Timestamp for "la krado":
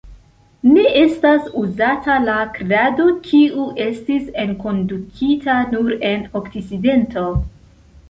2.23-3.07